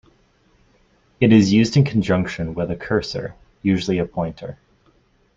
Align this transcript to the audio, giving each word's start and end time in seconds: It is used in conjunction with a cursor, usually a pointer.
It 1.19 1.31
is 1.31 1.53
used 1.53 1.77
in 1.77 1.83
conjunction 1.83 2.55
with 2.55 2.71
a 2.71 2.75
cursor, 2.75 3.35
usually 3.61 3.99
a 3.99 4.05
pointer. 4.07 4.57